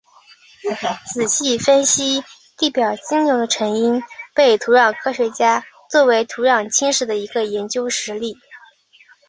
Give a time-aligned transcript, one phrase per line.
[1.13, 2.23] 仔细分析
[2.57, 4.01] 地表径流的成因
[4.33, 8.33] 被土壤科学家作为土壤侵蚀的一个研究实例。